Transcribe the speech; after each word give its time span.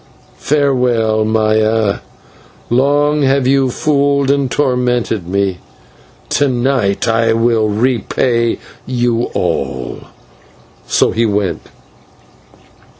Farewell, 0.39 1.23
Maya; 1.25 1.99
long 2.71 3.21
have 3.21 3.45
you 3.45 3.69
fooled 3.69 4.31
and 4.31 4.49
tormented 4.49 5.27
me; 5.27 5.59
to 6.29 6.47
night 6.49 7.07
I 7.07 7.33
will 7.33 7.69
repay 7.69 8.57
you 8.87 9.25
all" 9.35 9.99
and 11.01 11.13
he 11.13 11.27
went. 11.27 11.61